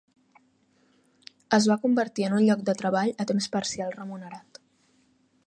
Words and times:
Es 1.57 1.67
va 1.73 1.77
convertir 1.83 2.25
en 2.29 2.37
un 2.39 2.47
lloc 2.47 2.65
de 2.71 2.75
treball 2.81 3.13
a 3.25 3.29
temps 3.33 3.51
parcial 3.59 3.95
remunerat. 4.01 4.63